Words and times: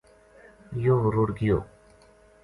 یوہ 0.83 1.05
رُڑ 1.13 1.27
گیو 1.37 1.59